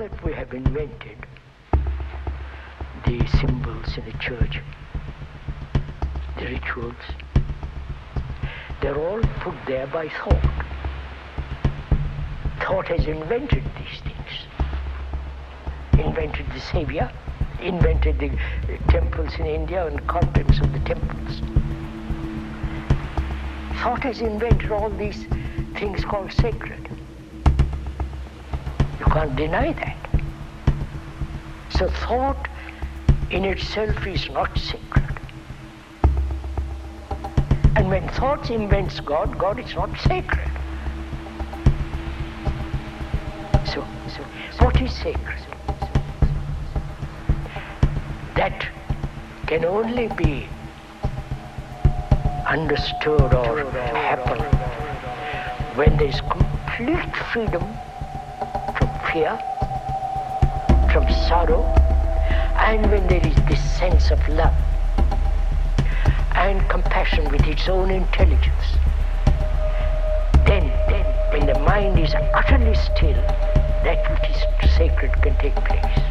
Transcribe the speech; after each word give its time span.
that 0.00 0.24
we 0.24 0.32
have 0.32 0.50
invented, 0.54 1.26
the 3.04 3.26
symbols 3.38 3.98
in 3.98 4.04
the 4.06 4.16
church, 4.18 4.58
the 6.38 6.46
rituals, 6.46 6.94
they're 8.80 8.96
all 8.96 9.20
put 9.40 9.54
there 9.66 9.86
by 9.88 10.08
thought. 10.08 10.42
Thought 12.60 12.88
has 12.88 13.04
invented 13.04 13.62
these 13.76 14.00
things. 14.00 14.46
Invented 16.02 16.46
the 16.54 16.60
Savior, 16.60 17.12
invented 17.60 18.18
the 18.18 18.30
uh, 18.30 18.90
temples 18.90 19.34
in 19.38 19.44
India 19.44 19.86
and 19.86 20.06
contents 20.08 20.60
of 20.60 20.72
the 20.72 20.78
temples. 20.78 21.40
Thought 23.82 24.04
has 24.04 24.22
invented 24.22 24.72
all 24.72 24.88
these 24.88 25.26
things 25.74 26.06
called 26.06 26.32
sacred. 26.32 26.88
You 29.00 29.06
can't 29.06 29.34
deny 29.34 29.72
that. 29.72 29.89
So 31.80 31.88
thought 31.88 32.46
in 33.30 33.46
itself 33.46 34.06
is 34.06 34.28
not 34.28 34.58
sacred. 34.58 35.16
And 37.74 37.88
when 37.88 38.06
thought 38.10 38.50
invents 38.50 39.00
God, 39.00 39.38
God 39.38 39.58
is 39.58 39.74
not 39.74 39.88
sacred. 40.00 40.50
So, 43.64 43.82
so 44.14 44.22
what 44.62 44.78
is 44.82 44.92
sacred? 44.92 45.40
That 48.36 48.68
can 49.46 49.64
only 49.64 50.08
be 50.08 50.48
understood 52.46 53.32
or 53.32 53.64
happen 53.70 54.38
when 55.78 55.96
there 55.96 56.08
is 56.08 56.20
complete 56.20 57.16
freedom 57.32 57.64
from 58.76 58.90
fear, 59.10 59.59
from 60.92 61.08
sorrow, 61.28 61.62
and 62.56 62.90
when 62.90 63.06
there 63.06 63.24
is 63.24 63.34
this 63.48 63.62
sense 63.78 64.10
of 64.10 64.18
love 64.28 64.54
and 66.34 66.68
compassion 66.68 67.30
with 67.30 67.46
its 67.46 67.68
own 67.68 67.90
intelligence. 67.90 68.76
Then, 70.46 70.66
then, 70.88 71.04
when 71.32 71.46
the 71.46 71.58
mind 71.60 71.98
is 71.98 72.12
utterly 72.34 72.74
still, 72.74 73.22
that 73.84 74.02
which 74.10 74.30
is 74.30 74.76
sacred 74.76 75.12
can 75.22 75.36
take 75.36 75.54
place. 75.54 76.09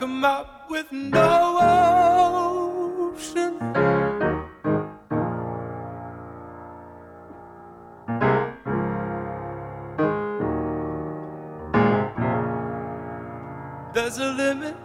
Like 0.00 0.24
up 0.24 0.70
with 0.70 0.92
no 0.92 1.58
ocean. 3.16 3.58
There's 13.92 14.18
a 14.18 14.32
limit 14.32 14.77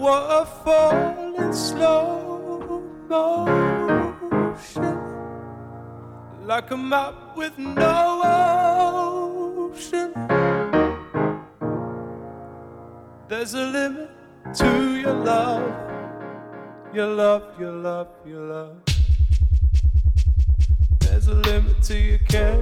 Waterfall 0.00 1.34
in 1.36 1.52
slow 1.52 2.82
motion. 3.06 3.76
Like 6.46 6.70
a 6.70 6.76
map 6.78 7.36
with 7.36 7.58
no 7.58 8.22
ocean. 9.74 10.14
There's 13.28 13.52
a 13.52 13.66
limit 13.66 14.08
to 14.54 14.94
your 14.96 15.12
love. 15.12 15.70
Your 16.94 17.08
love, 17.08 17.60
your 17.60 17.72
love, 17.72 18.08
your 18.24 18.40
love. 18.40 18.76
There's 21.00 21.26
a 21.28 21.34
limit 21.34 21.82
to 21.82 21.98
your 21.98 22.18
care. 22.20 22.58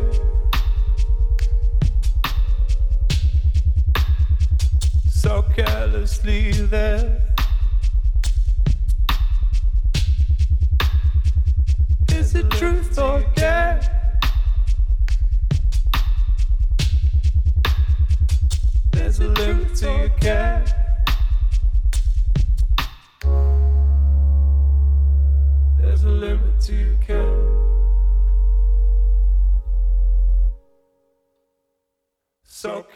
So 5.09 5.43
carelessly 5.55 6.51
there. 6.51 7.28
It 12.39 12.51
truth 12.53 12.97
or? 13.01 13.19
There's 18.93 19.19
a 19.19 19.27
limit 19.27 19.75
to 19.75 19.87
your 19.87 20.09
care. 20.21 20.65
There's 25.81 26.05
a 26.05 26.09
limit 26.09 26.61
to 26.61 26.75
your 26.75 26.97
care. 26.99 27.35
So. 32.45 32.87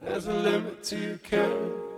There's 0.00 0.26
a 0.26 0.32
limit 0.34 0.82
to 0.84 0.98
your 0.98 1.16
care. 1.18 1.91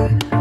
Thank 0.00 0.32
you. 0.32 0.39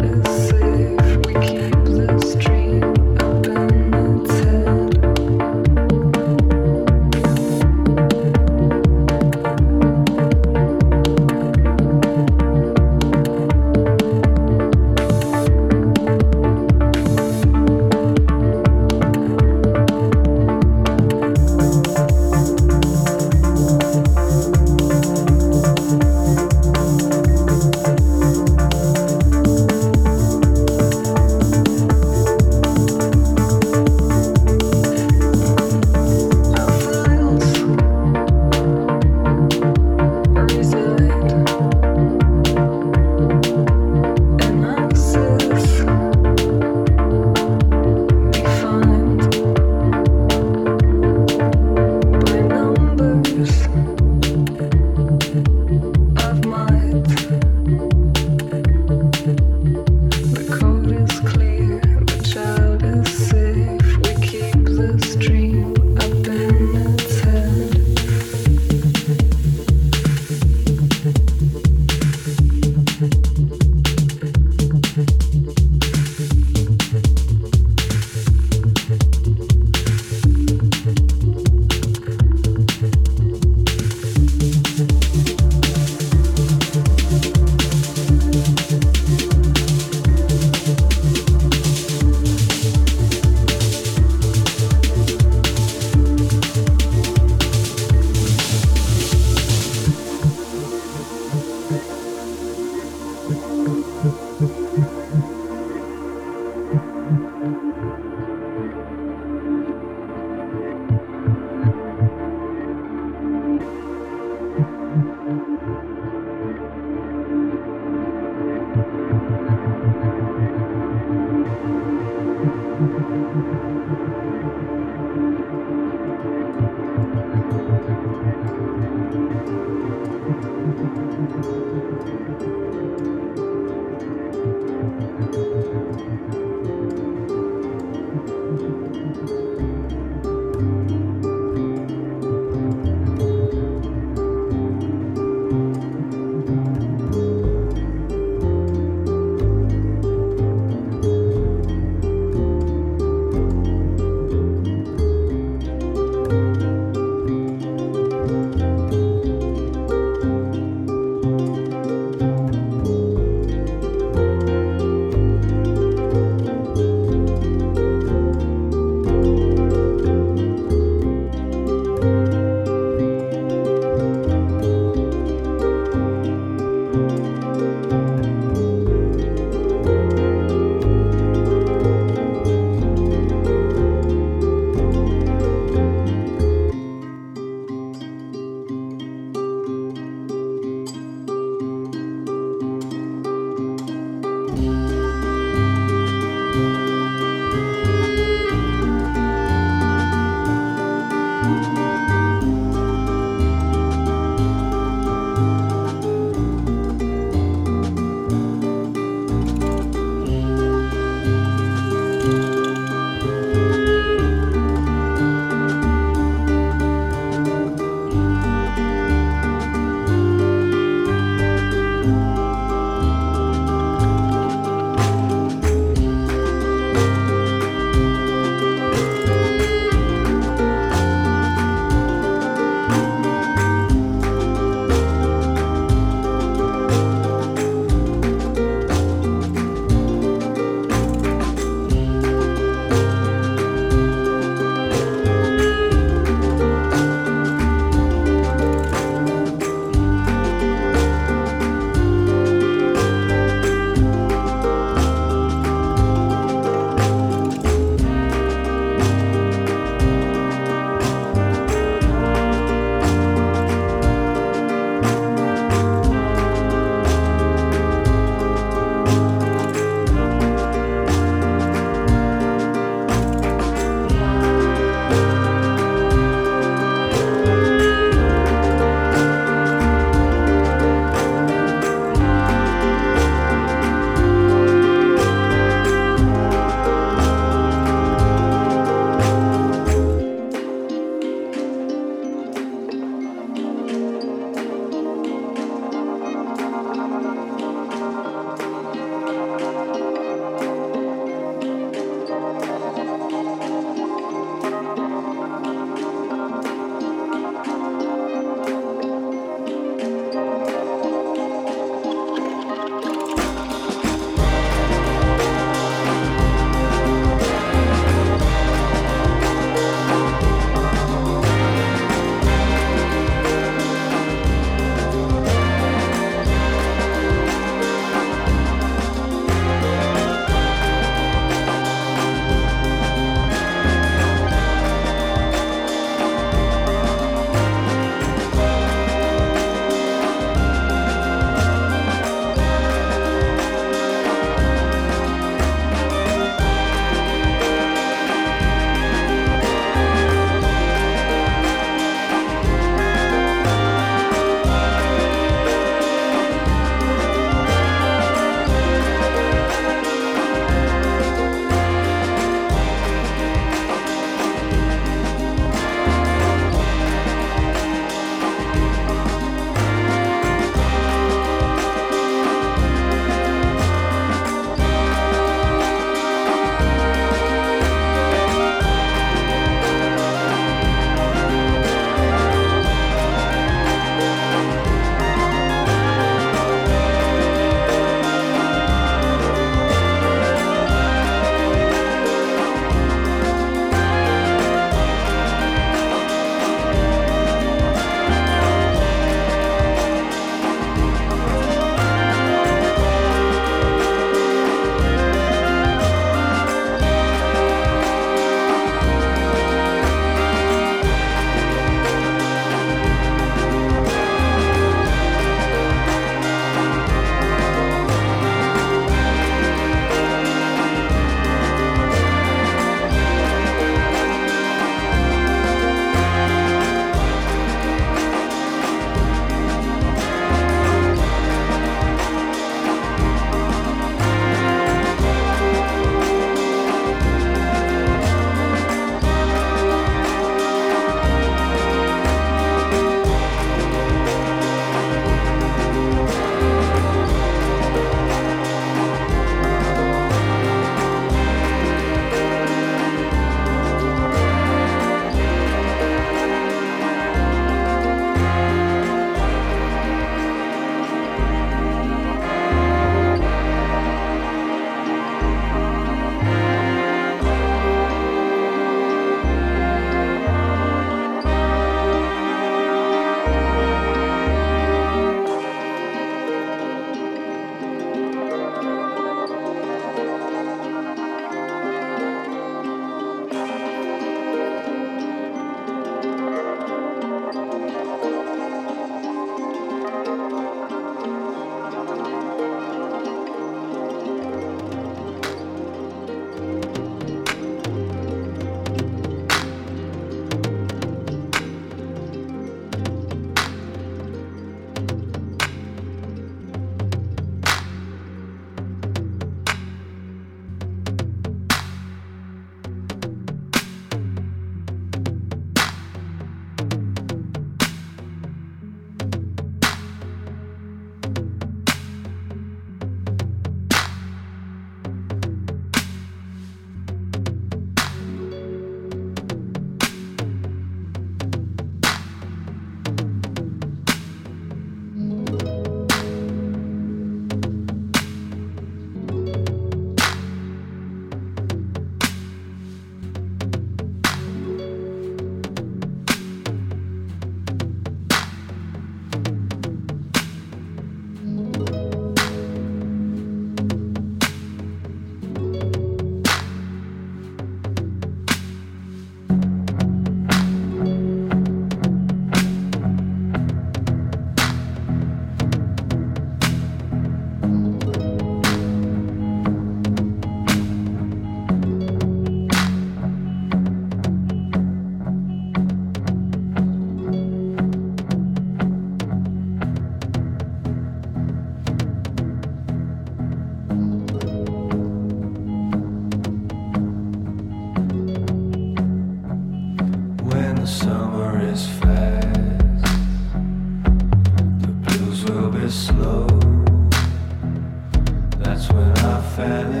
When 598.93 599.17
I 599.17 599.41
fell 599.41 599.91
love. 599.91 600.00